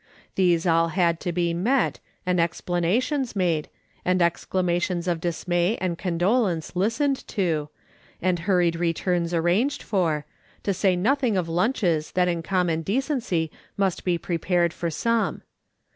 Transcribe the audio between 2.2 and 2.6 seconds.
and